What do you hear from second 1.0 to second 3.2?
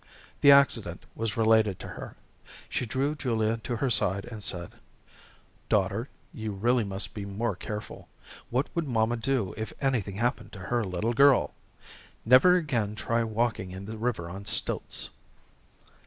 was related to her. She drew